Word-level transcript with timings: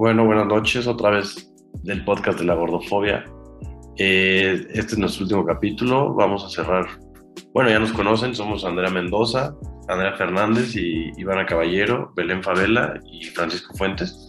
Bueno, 0.00 0.24
buenas 0.24 0.46
noches 0.46 0.86
otra 0.86 1.10
vez 1.10 1.52
del 1.82 2.02
podcast 2.06 2.38
de 2.38 2.46
la 2.46 2.54
gordofobia. 2.54 3.22
Eh, 3.98 4.66
este 4.70 4.94
es 4.94 4.98
nuestro 4.98 5.24
último 5.24 5.44
capítulo. 5.44 6.14
Vamos 6.14 6.42
a 6.42 6.48
cerrar. 6.48 6.86
Bueno, 7.52 7.68
ya 7.68 7.78
nos 7.78 7.92
conocen, 7.92 8.34
somos 8.34 8.64
Andrea 8.64 8.88
Mendoza, 8.88 9.54
Andrea 9.88 10.14
Fernández 10.14 10.74
y 10.74 11.10
Ivana 11.18 11.44
Caballero, 11.44 12.14
Belén 12.16 12.42
Favela 12.42 12.98
y 13.12 13.24
Francisco 13.26 13.74
Fuentes. 13.76 14.26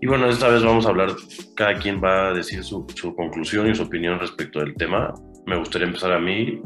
Y 0.00 0.06
bueno, 0.06 0.28
esta 0.28 0.46
vez 0.46 0.62
vamos 0.62 0.86
a 0.86 0.90
hablar, 0.90 1.10
cada 1.56 1.80
quien 1.80 2.00
va 2.00 2.28
a 2.28 2.34
decir 2.34 2.62
su, 2.62 2.86
su 2.94 3.12
conclusión 3.16 3.68
y 3.68 3.74
su 3.74 3.82
opinión 3.82 4.20
respecto 4.20 4.60
del 4.60 4.72
tema. 4.76 5.12
Me 5.46 5.56
gustaría 5.56 5.88
empezar 5.88 6.12
a 6.12 6.20
mí 6.20 6.62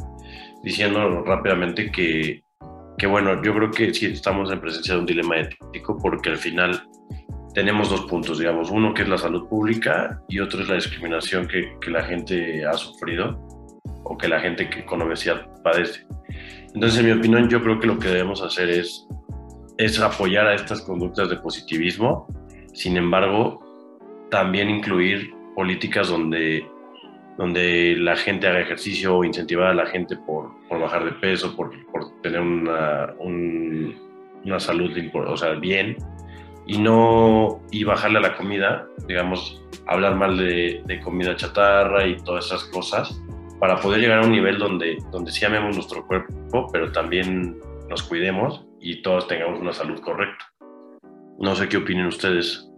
diciendo 0.62 1.24
rápidamente 1.24 1.91
que, 1.91 2.43
que, 2.98 3.07
bueno, 3.07 3.43
yo 3.43 3.55
creo 3.55 3.71
que 3.71 3.95
sí 3.95 4.05
estamos 4.05 4.52
en 4.52 4.60
presencia 4.60 4.93
de 4.93 5.01
un 5.01 5.07
dilema 5.07 5.38
ético 5.38 5.96
porque 5.96 6.29
al 6.29 6.37
final 6.37 6.82
tenemos 7.56 7.88
dos 7.88 8.02
puntos, 8.02 8.38
digamos, 8.38 8.70
uno 8.70 8.92
que 8.92 9.01
es 9.01 9.09
la 9.09 9.16
salud 9.16 9.48
pública 9.48 10.23
y 10.28 10.41
otro 10.41 10.60
es 10.60 10.69
la 10.69 10.74
discriminación 10.74 11.48
que, 11.48 11.73
que 11.80 11.91
la 11.91 12.02
gente 12.02 12.66
ha 12.66 12.74
sufrido 12.74 13.41
o 14.05 14.19
que 14.19 14.29
la 14.29 14.41
gente 14.41 14.69
que 14.69 14.84
con 14.84 15.01
obesidad 15.01 15.48
padece. 15.62 16.06
Entonces, 16.74 17.01
en 17.01 17.06
mi 17.06 17.12
opinión, 17.12 17.48
yo 17.48 17.62
creo 17.62 17.80
que 17.80 17.87
lo 17.87 17.98
que 17.98 18.09
debemos 18.09 18.42
hacer 18.42 18.69
es, 18.69 19.09
es 19.79 19.98
apoyar 19.98 20.46
a 20.46 20.55
estas 20.55 20.82
conductas 20.82 21.30
de 21.30 21.37
positivismo, 21.38 22.27
sin 22.74 22.98
embargo, 22.98 23.65
también 24.30 24.68
incluir 24.68 25.32
políticas 25.54 26.10
donde, 26.10 26.62
donde 27.38 27.96
la 27.96 28.16
gente 28.16 28.49
haga 28.49 28.60
ejercicio 28.60 29.16
o 29.16 29.24
incentivar 29.24 29.68
a 29.68 29.74
la 29.74 29.87
gente 29.87 30.15
por, 30.27 30.51
por 30.68 30.79
bajar 30.79 31.07
de 31.07 31.12
peso, 31.12 31.57
por, 31.57 31.71
por 31.87 32.21
tener 32.21 32.38
una, 32.38 33.15
un, 33.18 33.96
una 34.45 34.60
salud 34.60 34.90
o 35.15 35.37
sea, 35.38 35.54
bien 35.54 35.96
y 36.66 36.78
no 36.78 37.60
y 37.70 37.84
bajarle 37.84 38.18
a 38.18 38.22
la 38.22 38.36
comida, 38.36 38.86
digamos, 39.06 39.62
hablar 39.86 40.16
mal 40.16 40.36
de, 40.36 40.82
de, 40.84 41.00
comida 41.00 41.36
chatarra 41.36 42.06
y 42.06 42.16
todas 42.16 42.46
esas 42.46 42.64
cosas, 42.64 43.20
para 43.60 43.76
poder 43.80 44.00
llegar 44.00 44.18
a 44.22 44.26
un 44.26 44.32
nivel 44.32 44.59
donde, 44.59 44.98
donde 45.10 45.30
sí 45.30 45.44
amemos 45.44 45.76
nuestro 45.76 46.06
cuerpo, 46.06 46.66
pero 46.72 46.92
también 46.92 47.59
nos 47.88 48.02
cuidemos 48.02 48.66
y 48.80 49.02
todos 49.02 49.28
tengamos 49.28 49.60
una 49.60 49.72
salud 49.72 50.00
correcta. 50.00 50.44
No 51.38 51.54
sé 51.54 51.68
qué 51.68 51.76
opinen 51.78 52.06
ustedes. 52.06 52.68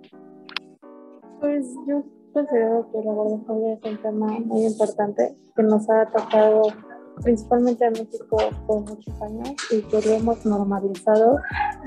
Pues 1.41 1.64
yo 1.89 2.05
considero 2.33 2.89
que 2.92 2.98
la 2.98 3.12
gordofobia 3.12 3.75
es 3.75 3.84
un 3.84 3.97
tema 3.98 4.27
muy 4.41 4.66
importante 4.66 5.36
que 5.56 5.62
nos 5.62 5.89
ha 5.89 6.06
tocado 6.06 6.62
principalmente 7.23 7.85
a 7.85 7.91
México 7.91 8.37
por 8.67 8.81
muchos 8.81 9.23
años 9.23 9.51
y 9.71 9.83
que 9.83 10.01
lo 10.01 10.13
hemos 10.15 10.45
normalizado. 10.45 11.39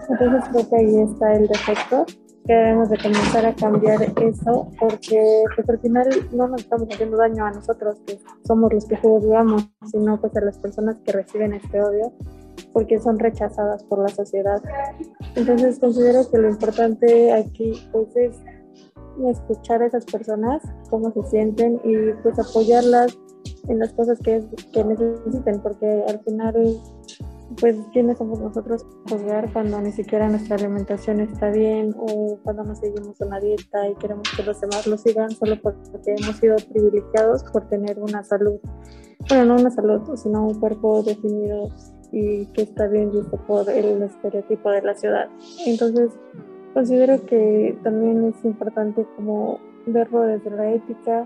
Entonces 0.10 0.50
creo 0.52 0.70
que 0.70 0.76
ahí 0.76 1.02
está 1.02 1.34
el 1.34 1.48
defecto, 1.48 2.06
que 2.46 2.54
debemos 2.54 2.90
de 2.90 2.98
comenzar 2.98 3.46
a 3.46 3.56
cambiar 3.56 4.02
eso 4.02 4.70
porque 4.80 5.44
pues, 5.56 5.70
al 5.70 5.80
final 5.80 6.09
no 6.32 6.48
nos 6.48 6.62
estamos 6.62 6.88
haciendo 6.92 7.18
daño 7.18 7.46
a 7.46 7.52
nosotros, 7.52 7.98
que 8.06 8.20
somos 8.46 8.74
los 8.74 8.86
que 8.86 8.98
juzgamos, 8.98 9.70
sino 9.92 10.20
pues 10.20 10.36
a 10.38 10.42
las 10.42 10.58
personas 10.58 10.98
que 11.04 11.12
reciben 11.12 11.54
este 11.54 11.82
odio 11.82 12.14
porque 12.74 13.00
son 13.00 13.20
rechazadas 13.20 13.84
por 13.84 14.00
la 14.00 14.09
sociedad. 14.09 14.62
Entonces 15.36 15.80
considero 15.80 16.30
que 16.30 16.38
lo 16.38 16.50
importante 16.50 17.34
aquí 17.34 17.74
pues 17.92 18.16
es 18.16 18.38
escuchar 19.30 19.82
a 19.82 19.88
esas 19.88 20.06
personas, 20.06 20.62
cómo 20.90 21.12
se 21.12 21.24
sienten 21.30 21.80
y 21.84 22.14
pues 22.24 22.40
apoyarlas 22.40 23.18
en 23.67 23.80
las 23.80 23.94
cosas 23.94 24.20
que, 24.20 24.44
que 24.72 24.84
necesiten, 24.84 25.62
porque 25.62 26.04
al 26.08 26.20
final, 26.22 26.80
pues, 27.59 27.78
¿quiénes 27.94 28.18
somos 28.18 28.40
nosotros 28.40 28.85
juzgar 29.09 29.52
cuando 29.53 29.80
ni 29.81 29.91
siquiera 29.91 30.30
nuestra 30.30 30.56
alimentación 30.56 31.19
está 31.19 31.50
bien 31.50 31.94
o 31.97 32.38
cuando 32.44 32.63
no 32.63 32.75
seguimos 32.75 33.19
una 33.22 33.40
dieta 33.40 33.88
y 33.90 33.96
queremos 33.96 34.28
que 34.35 34.44
los 34.44 34.59
demás 34.62 34.88
lo 34.88 34.97
sigan 34.97 35.31
solo 35.31 35.59
porque 35.62 36.16
hemos 36.18 36.35
sido 36.38 36.56
privilegiados 36.72 37.44
por 37.46 37.68
tener 37.68 38.00
una 38.00 38.24
salud, 38.24 38.59
bueno, 39.30 39.46
no 39.46 39.62
una 39.62 39.72
salud, 39.72 40.16
sino 40.16 40.47
un 40.47 40.59
cuerpo 40.59 41.03
definido 41.03 41.69
y 42.12 42.46
que 42.47 42.64
está 42.64 42.88
bien 42.88 43.12
visto 43.12 43.38
por 43.47 43.69
el 43.69 44.03
estereotipo 44.03 44.69
de 44.69 44.81
la 44.81 44.96
ciudad. 44.96 45.30
Entonces, 45.66 46.12
considero 46.74 47.25
que 47.25 47.78
también 47.84 48.25
es 48.25 48.46
importante 48.46 49.06
como 49.16 49.59
verlo 49.85 50.22
desde 50.22 50.52
la 50.52 50.72
ética, 50.72 51.25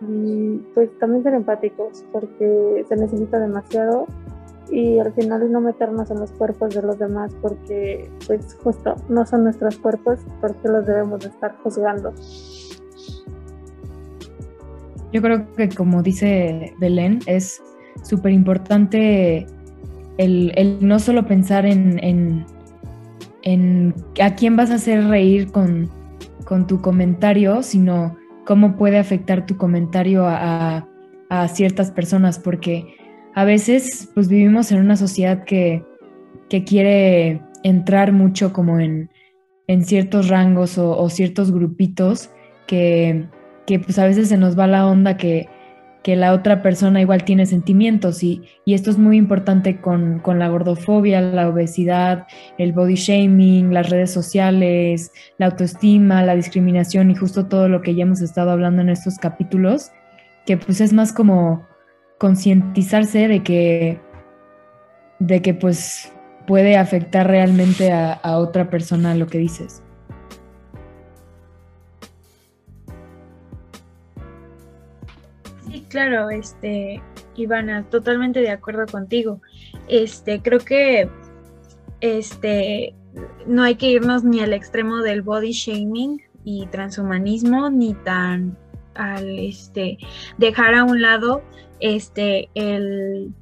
y 0.00 0.58
pues 0.74 0.90
también 0.98 1.22
ser 1.22 1.34
empáticos 1.34 2.04
porque 2.12 2.84
se 2.88 2.96
necesita 2.96 3.38
demasiado 3.38 4.06
y 4.70 4.98
al 4.98 5.12
final 5.12 5.50
no 5.50 5.60
meternos 5.60 6.10
en 6.10 6.20
los 6.20 6.32
cuerpos 6.32 6.74
de 6.74 6.82
los 6.82 6.98
demás 6.98 7.34
porque 7.40 8.10
pues 8.26 8.56
justo 8.62 8.94
no 9.08 9.24
son 9.26 9.44
nuestros 9.44 9.76
cuerpos 9.78 10.20
porque 10.40 10.68
los 10.68 10.86
debemos 10.86 11.20
de 11.20 11.28
estar 11.28 11.56
juzgando. 11.62 12.12
Yo 15.12 15.22
creo 15.22 15.52
que 15.52 15.68
como 15.68 16.02
dice 16.02 16.74
Belén 16.78 17.20
es 17.26 17.62
súper 18.02 18.32
importante 18.32 19.46
el, 20.18 20.52
el, 20.56 20.86
no 20.86 20.98
solo 20.98 21.26
pensar 21.26 21.66
en, 21.66 22.02
en, 22.02 22.44
en, 23.42 23.94
a 24.20 24.34
quién 24.34 24.56
vas 24.56 24.70
a 24.70 24.74
hacer 24.74 25.04
reír 25.06 25.50
con, 25.50 25.88
con 26.44 26.66
tu 26.66 26.80
comentario, 26.80 27.62
sino 27.62 28.16
cómo 28.44 28.76
puede 28.76 28.98
afectar 28.98 29.46
tu 29.46 29.56
comentario 29.56 30.26
a, 30.26 30.86
a, 31.30 31.48
ciertas 31.48 31.90
personas, 31.90 32.38
porque 32.38 32.94
a 33.34 33.44
veces 33.44 34.10
pues 34.14 34.28
vivimos 34.28 34.70
en 34.72 34.80
una 34.80 34.96
sociedad 34.96 35.44
que, 35.44 35.84
que 36.48 36.64
quiere 36.64 37.42
entrar 37.62 38.12
mucho 38.12 38.52
como 38.52 38.78
en, 38.78 39.10
en 39.66 39.84
ciertos 39.84 40.28
rangos 40.28 40.78
o, 40.78 41.08
ciertos 41.08 41.50
grupitos 41.52 42.30
que, 42.66 43.26
que, 43.66 43.78
pues 43.78 43.98
a 43.98 44.06
veces 44.06 44.28
se 44.28 44.36
nos 44.36 44.58
va 44.58 44.66
la 44.66 44.86
onda 44.86 45.16
que, 45.16 45.48
que 46.04 46.16
la 46.16 46.34
otra 46.34 46.60
persona 46.60 47.00
igual 47.00 47.24
tiene 47.24 47.46
sentimientos 47.46 48.22
y, 48.22 48.42
y 48.66 48.74
esto 48.74 48.90
es 48.90 48.98
muy 48.98 49.16
importante 49.16 49.80
con, 49.80 50.18
con, 50.18 50.38
la 50.38 50.48
gordofobia, 50.50 51.22
la 51.22 51.48
obesidad, 51.48 52.26
el 52.58 52.74
body 52.74 52.96
shaming, 52.96 53.72
las 53.72 53.88
redes 53.88 54.12
sociales, 54.12 55.12
la 55.38 55.46
autoestima, 55.46 56.22
la 56.22 56.36
discriminación 56.36 57.10
y 57.10 57.14
justo 57.14 57.46
todo 57.46 57.70
lo 57.70 57.80
que 57.80 57.94
ya 57.94 58.02
hemos 58.02 58.20
estado 58.20 58.50
hablando 58.50 58.82
en 58.82 58.90
estos 58.90 59.16
capítulos, 59.16 59.92
que 60.44 60.58
pues 60.58 60.82
es 60.82 60.92
más 60.92 61.14
como 61.14 61.66
concientizarse 62.18 63.26
de 63.26 63.42
que, 63.42 63.98
de 65.20 65.40
que 65.40 65.54
pues 65.54 66.12
puede 66.46 66.76
afectar 66.76 67.26
realmente 67.26 67.92
a, 67.92 68.12
a 68.12 68.36
otra 68.36 68.68
persona 68.68 69.14
lo 69.14 69.26
que 69.26 69.38
dices. 69.38 69.83
Claro, 75.94 76.28
este, 76.28 77.00
Ivana, 77.36 77.84
totalmente 77.88 78.40
de 78.40 78.50
acuerdo 78.50 78.84
contigo. 78.86 79.40
Este, 79.86 80.42
creo 80.42 80.58
que 80.58 81.08
este, 82.00 82.96
no 83.46 83.62
hay 83.62 83.76
que 83.76 83.90
irnos 83.90 84.24
ni 84.24 84.40
al 84.40 84.54
extremo 84.54 85.02
del 85.02 85.22
body 85.22 85.52
shaming 85.52 86.20
y 86.42 86.66
transhumanismo, 86.66 87.70
ni 87.70 87.94
tan 87.94 88.58
al 88.94 89.38
este, 89.38 89.98
dejar 90.36 90.74
a 90.74 90.82
un 90.82 91.00
lado 91.00 91.42
este, 91.78 92.48
el, 92.56 93.32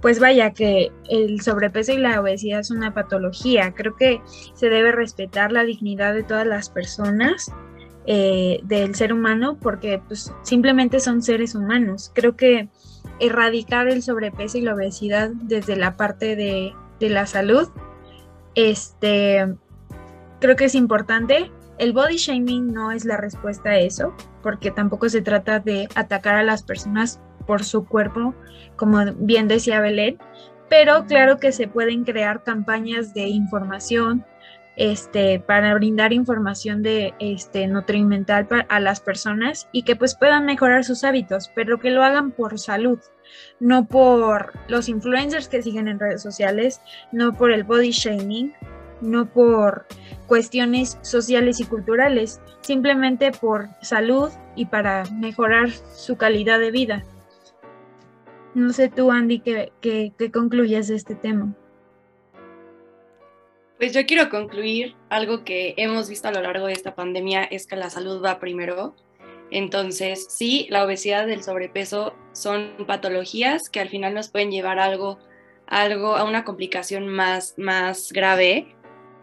pues 0.00 0.20
vaya 0.20 0.52
que 0.52 0.92
el 1.10 1.40
sobrepeso 1.40 1.94
y 1.94 1.98
la 1.98 2.20
obesidad 2.20 2.60
es 2.60 2.70
una 2.70 2.94
patología. 2.94 3.74
Creo 3.74 3.96
que 3.96 4.20
se 4.54 4.68
debe 4.68 4.92
respetar 4.92 5.50
la 5.50 5.64
dignidad 5.64 6.14
de 6.14 6.22
todas 6.22 6.46
las 6.46 6.70
personas 6.70 7.52
eh, 8.06 8.60
del 8.64 8.94
ser 8.94 9.12
humano 9.12 9.56
porque 9.60 10.00
pues, 10.06 10.32
simplemente 10.42 11.00
son 11.00 11.22
seres 11.22 11.54
humanos. 11.54 12.10
Creo 12.14 12.36
que 12.36 12.68
erradicar 13.20 13.88
el 13.88 14.02
sobrepeso 14.02 14.58
y 14.58 14.62
la 14.62 14.74
obesidad 14.74 15.30
desde 15.34 15.76
la 15.76 15.96
parte 15.96 16.34
de, 16.36 16.72
de 16.98 17.08
la 17.08 17.26
salud, 17.26 17.68
este, 18.54 19.54
creo 20.40 20.56
que 20.56 20.64
es 20.64 20.74
importante. 20.74 21.50
El 21.78 21.92
body 21.92 22.16
shaming 22.16 22.72
no 22.72 22.92
es 22.92 23.04
la 23.04 23.16
respuesta 23.16 23.70
a 23.70 23.78
eso, 23.78 24.14
porque 24.42 24.70
tampoco 24.70 25.08
se 25.08 25.22
trata 25.22 25.58
de 25.60 25.88
atacar 25.94 26.36
a 26.36 26.42
las 26.42 26.62
personas 26.62 27.20
por 27.46 27.64
su 27.64 27.84
cuerpo, 27.84 28.34
como 28.76 29.04
bien 29.16 29.48
decía 29.48 29.80
Belén, 29.80 30.18
pero 30.68 31.06
claro 31.06 31.38
que 31.38 31.52
se 31.52 31.68
pueden 31.68 32.04
crear 32.04 32.42
campañas 32.42 33.14
de 33.14 33.28
información, 33.28 34.24
este, 34.76 35.40
para 35.40 35.74
brindar 35.74 36.12
información 36.12 36.82
de 36.82 37.14
este, 37.18 37.66
nutrimental 37.66 38.48
a 38.68 38.80
las 38.80 39.00
personas 39.00 39.68
y 39.72 39.82
que 39.82 39.96
pues 39.96 40.14
puedan 40.14 40.46
mejorar 40.46 40.84
sus 40.84 41.04
hábitos, 41.04 41.50
pero 41.54 41.78
que 41.78 41.90
lo 41.90 42.02
hagan 42.02 42.30
por 42.30 42.58
salud, 42.58 42.98
no 43.60 43.86
por 43.86 44.52
los 44.68 44.88
influencers 44.88 45.48
que 45.48 45.62
siguen 45.62 45.88
en 45.88 46.00
redes 46.00 46.22
sociales, 46.22 46.80
no 47.12 47.34
por 47.34 47.52
el 47.52 47.64
body 47.64 47.90
shaming, 47.90 48.54
no 49.00 49.26
por 49.26 49.86
cuestiones 50.26 50.98
sociales 51.02 51.60
y 51.60 51.64
culturales, 51.64 52.40
simplemente 52.60 53.32
por 53.32 53.68
salud 53.82 54.30
y 54.56 54.66
para 54.66 55.04
mejorar 55.12 55.70
su 55.70 56.16
calidad 56.16 56.60
de 56.60 56.70
vida. 56.70 57.04
No 58.54 58.72
sé 58.72 58.88
tú, 58.88 59.10
Andy, 59.10 59.40
qué, 59.40 59.72
qué, 59.80 60.12
qué 60.16 60.30
concluyes 60.30 60.88
de 60.88 60.96
este 60.96 61.14
tema. 61.14 61.54
Pues 63.82 63.94
yo 63.94 64.06
quiero 64.06 64.30
concluir 64.30 64.94
algo 65.10 65.42
que 65.42 65.74
hemos 65.76 66.08
visto 66.08 66.28
a 66.28 66.30
lo 66.30 66.40
largo 66.40 66.66
de 66.66 66.72
esta 66.72 66.94
pandemia 66.94 67.42
es 67.42 67.66
que 67.66 67.74
la 67.74 67.90
salud 67.90 68.24
va 68.24 68.38
primero. 68.38 68.94
Entonces, 69.50 70.28
sí, 70.30 70.68
la 70.70 70.84
obesidad 70.84 71.26
y 71.26 71.32
el 71.32 71.42
sobrepeso 71.42 72.14
son 72.32 72.74
patologías 72.86 73.68
que 73.68 73.80
al 73.80 73.88
final 73.88 74.14
nos 74.14 74.28
pueden 74.28 74.52
llevar 74.52 74.78
a 74.78 74.84
algo, 74.84 75.18
algo 75.66 76.14
a 76.14 76.22
una 76.22 76.44
complicación 76.44 77.08
más, 77.08 77.54
más 77.56 78.12
grave. 78.12 78.72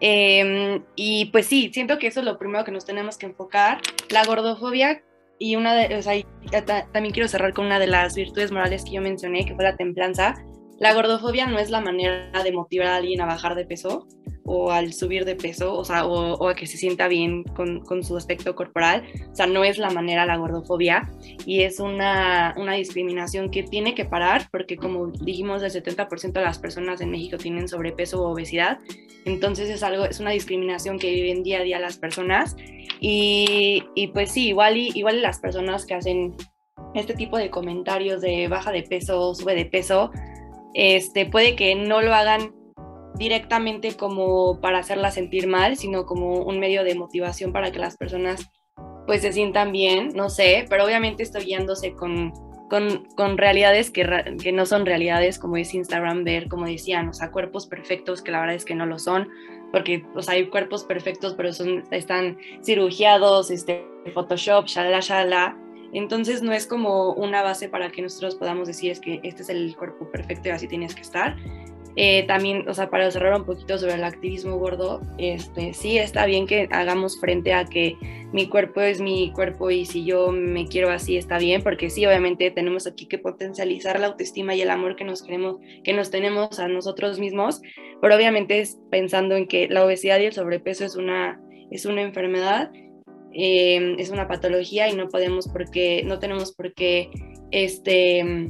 Em, 0.01 0.83
y 0.97 1.27
pues 1.27 1.45
sí, 1.45 1.71
siento 1.73 1.97
que 1.97 2.07
eso 2.07 2.19
es 2.19 2.25
lo 2.25 2.38
primero 2.38 2.65
que 2.65 2.73
nos 2.73 2.83
tenemos 2.83 3.17
que 3.17 3.27
enfocar. 3.27 3.79
La 4.09 4.25
gordofobia 4.25 5.01
y 5.38 5.56
una 5.56 5.73
de, 5.73 5.95
o 5.95 6.01
sea, 6.01 6.21
también 6.91 7.13
quiero 7.13 7.29
cerrar 7.29 7.53
con 7.53 7.67
una 7.67 7.79
de 7.79 7.88
las 7.88 8.13
virtudes 8.13 8.51
morales 8.51 8.83
que 8.83 8.91
yo 8.91 9.01
mencioné, 9.01 9.45
que 9.45 9.56
fue 9.56 9.63
la 9.63 9.77
templanza. 9.77 10.35
La 10.79 10.94
gordofobia 10.94 11.47
no 11.47 11.59
es 11.59 11.69
la 11.69 11.79
manera 11.79 12.44
de 12.44 12.51
motivar 12.51 12.88
a 12.88 12.95
alguien 12.97 13.21
a 13.21 13.25
bajar 13.25 13.56
de 13.56 13.65
peso 13.65 14.06
o 14.51 14.72
al 14.72 14.94
subir 14.94 15.25
de 15.25 15.36
peso, 15.36 15.78
o 15.78 15.86
sea, 15.86 16.07
o, 16.07 16.48
a 16.48 16.56
que 16.56 16.66
se 16.66 16.75
sienta 16.75 17.07
bien 17.07 17.44
con, 17.44 17.81
con, 17.81 18.04
su 18.04 18.18
aspecto 18.18 18.56
corporal. 18.56 19.04
O 19.31 19.36
sea, 19.36 19.46
no 19.46 19.63
es 19.63 19.78
la 19.78 19.92
manera 19.92 20.25
la 20.25 20.38
gordofobia 20.38 21.07
y 21.46 21.62
es 21.62 21.80
una, 21.80 22.56
una 22.57 22.74
discriminación 22.74 23.51
que 23.51 23.62
tiene 23.62 23.94
que 23.94 24.06
parar 24.06 24.48
porque 24.51 24.75
como 24.75 25.07
dijimos, 25.07 25.62
el 25.62 25.72
70% 25.72 26.31
de 26.31 26.42
las 26.42 26.57
personas 26.57 27.00
en 27.00 27.12
México 27.12 27.38
tienen 27.38 27.68
sobrepeso 27.68 28.24
o 28.24 28.31
obesidad. 28.31 28.80
Entonces 29.25 29.69
es 29.69 29.84
algo, 29.84 30.06
es 30.06 30.19
una 30.19 30.31
discriminación 30.31 30.98
que 30.98 31.12
viven 31.12 31.44
día 31.44 31.60
a 31.60 31.63
día 31.63 31.80
las 31.80 32.00
personas 32.00 32.56
y, 33.00 33.84
y 33.94 34.07
pues 34.07 34.31
sí, 34.31 34.48
igual 34.48 34.78
y, 34.78 34.90
igual 34.95 35.22
las 35.22 35.40
personas 35.40 35.86
que 35.86 35.94
hacen 35.94 36.36
este 36.95 37.13
tipo 37.13 37.38
de 37.38 37.52
comentarios 37.52 38.19
de 38.22 38.48
baja 38.48 38.72
de 38.72 38.81
peso, 38.81 39.36
sube 39.36 39.54
de 39.54 39.66
peso, 39.66 40.10
este, 40.74 41.28
puede 41.28 41.56
que 41.56 41.75
no 41.75 42.02
lo 42.02 42.16
hagan 42.16 42.52
directamente 43.19 43.95
como 43.95 44.60
para 44.62 44.80
hacerla 44.80 45.12
sentir 45.12 45.45
mal, 45.45 45.75
sino 45.77 46.06
como 46.06 46.42
un 46.42 46.60
medio 46.60 46.83
de 46.83 46.95
motivación 46.95 47.51
para 47.51 47.71
que 47.71 47.77
las 47.77 47.98
personas 47.98 48.50
pues 49.06 49.21
se 49.21 49.33
sientan 49.33 49.71
bien, 49.71 50.12
no 50.16 50.30
sé, 50.30 50.66
pero 50.69 50.86
obviamente 50.86 51.24
estoy 51.24 51.44
guiándose 51.44 51.94
con, 51.94 52.31
con, 52.69 53.38
realidades 53.38 53.92
que, 53.92 54.07
que, 54.42 54.51
no 54.51 54.66
son 54.66 54.86
realidades, 54.86 55.39
como 55.39 55.57
es 55.57 55.74
Instagram, 55.74 56.24
ver, 56.24 56.48
como 56.48 56.66
decían, 56.66 57.10
o 57.10 57.13
sea, 57.13 57.31
cuerpos 57.31 57.68
perfectos 57.68 58.21
que 58.21 58.31
la 58.31 58.39
verdad 58.39 58.56
es 58.56 58.66
que 58.66 58.75
no 58.75 58.86
lo 58.86 59.00
son, 59.00 59.27
porque 59.71 60.06
o 60.16 60.21
sea, 60.21 60.36
hay 60.36 60.48
cuerpos 60.48 60.83
perfectos, 60.83 61.33
pero 61.36 61.51
son, 61.51 61.83
están 61.92 62.38
cirugiados, 62.63 63.51
este, 63.51 63.83
Photoshop, 64.13 64.66
shalala, 64.68 65.00
shalala, 65.01 65.57
entonces 65.92 66.42
no 66.44 66.54
es 66.54 66.68
como 66.68 67.13
una 67.13 67.42
base 67.42 67.68
para 67.68 67.89
que 67.89 68.01
nosotros 68.01 68.36
podamos 68.36 68.68
decir 68.68 68.92
es 68.92 69.00
que 69.00 69.19
este 69.24 69.42
es 69.42 69.50
el 69.50 69.75
cuerpo 69.75 70.10
perfecto 70.12 70.50
y 70.50 70.51
así 70.51 70.68
tienes 70.68 70.94
que 70.94 71.01
estar. 71.01 71.36
Eh, 72.01 72.24
también, 72.28 72.66
o 72.69 72.74
sea, 72.74 72.90
para 72.90 73.12
cerrar 73.12 73.38
un 73.38 73.46
poquito 73.46 73.78
sobre 73.78 73.96
el 73.96 74.06
activismo 74.06 74.57
gordo, 74.57 75.01
este, 75.18 75.74
sí 75.74 75.98
está 75.98 76.25
bien 76.25 76.48
que 76.48 76.69
hagamos 76.72 77.19
frente 77.19 77.51
a 77.54 77.66
que 77.66 77.98
mi 78.31 78.48
cuerpo 78.48 78.80
es 78.80 79.01
mi 79.01 79.34
cuerpo 79.34 79.69
y 79.69 79.84
si 79.84 80.06
yo 80.06 80.31
me 80.31 80.66
quiero 80.66 80.92
así 80.92 81.18
está 81.18 81.38
bien, 81.40 81.62
porque 81.62 81.90
sí, 81.90 82.06
obviamente 82.06 82.51
tenemos 82.51 82.88
aquí 82.88 83.06
que 83.06 83.18
potencializar 83.18 84.00
la 84.00 84.07
autoestima 84.07 84.56
y 84.56 84.62
el 84.62 84.69
amor 84.69 84.96
que 84.96 85.04
nos 85.04 85.24
queremos, 85.24 85.57
que 85.84 85.92
nos 85.92 86.10
tenemos 86.10 86.57
a 86.62 86.69
nosotros 86.69 87.19
mismos, 87.19 87.62
pero 88.02 88.16
obviamente 88.16 88.62
es 88.62 88.80
pensando 88.90 89.36
en 89.36 89.45
que 89.45 89.68
la 89.68 89.84
obesidad 89.84 90.22
y 90.22 90.25
el 90.28 90.31
sobrepeso 90.31 90.86
es 90.86 90.95
una, 90.95 91.42
es 91.69 91.86
una 91.86 92.02
enfermedad 92.02 92.72
Em, 93.31 94.00
es 94.00 94.10
una 94.10 94.28
patología 94.28 94.90
y 94.90 94.95
no 94.95 95.07
podemos 95.07 95.48
porque, 95.48 96.04
no 96.04 96.18
tenemos 96.18 96.52
por 96.52 96.74
qué 96.74 97.10
este, 97.52 98.50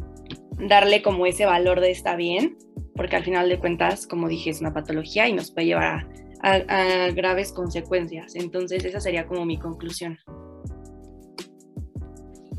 darle 0.60 1.02
como 1.02 1.26
ese 1.26 1.46
valor 1.46 1.80
de 1.80 1.92
está 1.92 2.16
bien, 2.16 2.58
porque 2.96 3.16
al 3.16 3.24
final 3.24 3.50
de 3.50 3.60
cuentas, 3.60 4.08
como 4.08 4.28
dije, 4.28 4.50
es 4.50 4.62
una 4.62 4.74
patología 4.74 5.28
y 5.28 5.34
nos 5.34 5.52
puede 5.52 5.68
llevar 5.68 6.08
a, 6.42 7.10
graves 7.12 7.52
consecuencias. 7.52 8.36
Entonces, 8.36 8.86
esa 8.86 9.00
sería 9.00 9.28
como 9.28 9.46
mi 9.46 9.58
conclusión. 9.58 10.18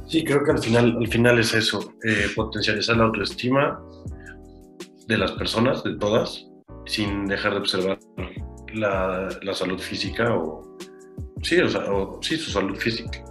Sí, 0.06 0.24
creo 0.24 0.42
que 0.42 0.50
al 0.50 0.58
final, 0.58 0.96
al 0.98 1.08
final 1.08 1.38
es 1.38 1.54
eso, 1.54 1.94
eh, 2.04 2.26
potencializar 2.34 2.96
la 2.96 3.04
autoestima 3.04 3.80
de 5.06 5.18
las 5.18 5.32
personas, 5.32 5.84
de 5.84 5.96
todas, 5.96 6.48
sin 6.86 7.26
dejar 7.26 7.52
de 7.52 7.58
observar 7.58 7.98
la, 8.74 9.28
la 9.42 9.54
salud 9.54 9.78
física 9.78 10.34
o, 10.34 10.70
Sí, 11.42 11.58
o 11.58 11.68
sea, 11.68 11.84
sí, 12.20 12.36
su 12.36 12.50
salud 12.50 12.76
física. 12.76 13.24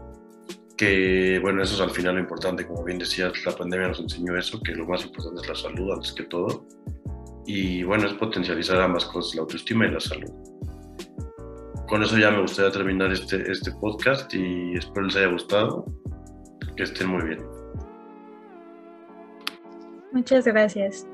Que 0.79 1.39
bueno, 1.41 1.61
eso 1.61 1.75
es 1.75 1.81
al 1.81 1.89
final 1.89 2.15
lo 2.15 2.21
importante, 2.21 2.65
como 2.65 2.85
bien 2.85 2.99
decías, 2.99 3.33
la 3.45 3.51
pandemia 3.51 3.89
nos 3.89 3.99
enseñó 3.99 4.37
eso, 4.37 4.61
que 4.61 4.71
lo 4.71 4.87
más 4.87 5.03
importante 5.03 5.41
es 5.41 5.49
la 5.49 5.55
salud 5.55 5.91
antes 5.91 6.13
que 6.13 6.23
todo. 6.23 6.65
Y 7.45 7.83
bueno, 7.83 8.07
es 8.07 8.13
potencializar 8.13 8.79
ambas 8.79 9.03
cosas, 9.03 9.35
la 9.35 9.41
autoestima 9.41 9.87
y 9.87 9.91
la 9.91 9.99
salud. 9.99 10.31
Con 11.89 12.01
eso 12.01 12.17
ya 12.17 12.31
me 12.31 12.39
gustaría 12.39 12.71
terminar 12.71 13.11
este, 13.11 13.51
este 13.51 13.73
podcast 13.73 14.33
y 14.33 14.75
espero 14.77 15.07
les 15.07 15.17
haya 15.17 15.27
gustado. 15.27 15.85
Que 16.77 16.83
estén 16.83 17.07
muy 17.07 17.23
bien. 17.23 17.45
Muchas 20.13 20.45
gracias. 20.45 21.05